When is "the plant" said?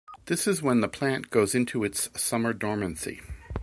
0.81-1.29